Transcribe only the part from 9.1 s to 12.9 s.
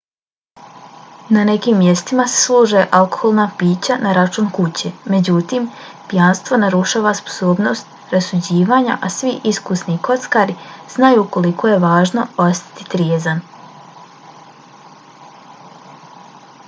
svi iskusni kockari znaju koliko je važno ostati